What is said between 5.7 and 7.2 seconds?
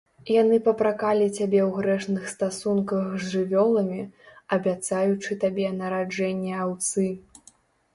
нараджэнне аўцы.